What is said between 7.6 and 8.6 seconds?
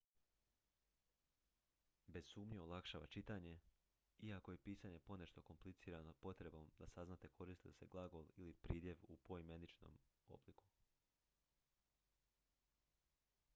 li se glagol ili